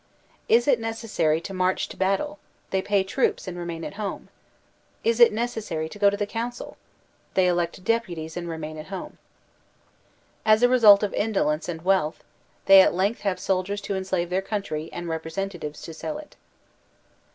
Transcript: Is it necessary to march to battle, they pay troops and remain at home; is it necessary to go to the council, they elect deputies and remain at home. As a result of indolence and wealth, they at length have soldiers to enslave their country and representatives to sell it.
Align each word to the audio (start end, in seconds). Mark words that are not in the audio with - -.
Is 0.49 0.67
it 0.67 0.79
necessary 0.79 1.39
to 1.41 1.53
march 1.53 1.87
to 1.89 1.95
battle, 1.95 2.39
they 2.71 2.81
pay 2.81 3.03
troops 3.03 3.47
and 3.47 3.55
remain 3.55 3.83
at 3.83 3.93
home; 4.01 4.29
is 5.03 5.19
it 5.19 5.31
necessary 5.31 5.87
to 5.89 5.99
go 5.99 6.09
to 6.09 6.17
the 6.17 6.25
council, 6.25 6.75
they 7.35 7.45
elect 7.45 7.83
deputies 7.83 8.35
and 8.35 8.49
remain 8.49 8.79
at 8.79 8.87
home. 8.87 9.19
As 10.43 10.63
a 10.63 10.67
result 10.69 11.03
of 11.03 11.13
indolence 11.13 11.69
and 11.69 11.83
wealth, 11.85 12.23
they 12.65 12.81
at 12.81 12.95
length 12.95 13.21
have 13.21 13.39
soldiers 13.39 13.79
to 13.81 13.95
enslave 13.95 14.31
their 14.31 14.41
country 14.41 14.89
and 14.91 15.07
representatives 15.07 15.83
to 15.83 15.93
sell 15.93 16.17
it. 16.17 16.35